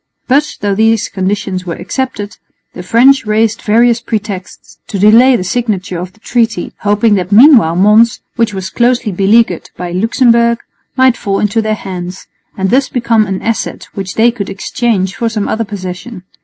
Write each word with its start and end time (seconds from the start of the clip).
But, 0.27 0.57
though 0.61 0.73
these 0.73 1.09
conditions 1.09 1.67
were 1.67 1.75
accepted, 1.75 2.37
the 2.73 2.81
French 2.81 3.23
raised 3.27 3.61
various 3.61 4.01
pretexts 4.01 4.79
to 4.87 4.97
delay 4.97 5.35
the 5.35 5.43
signature 5.43 5.99
of 5.99 6.13
the 6.13 6.19
treaty, 6.19 6.73
hoping 6.79 7.13
that 7.13 7.31
meanwhile 7.31 7.75
Mons, 7.75 8.19
which 8.35 8.51
was 8.51 8.71
closely 8.71 9.11
beleaguered 9.11 9.69
by 9.77 9.91
Luxemburg, 9.91 10.63
might 10.97 11.17
fall 11.17 11.39
into 11.39 11.61
their 11.61 11.75
hands, 11.75 12.25
and 12.57 12.71
thus 12.71 12.89
become 12.89 13.27
an 13.27 13.43
asset 13.43 13.89
which 13.93 14.15
they 14.15 14.31
could 14.31 14.49
exchange 14.49 15.15
for 15.15 15.29
some 15.29 15.47
other 15.47 15.65
possession. 15.65 16.23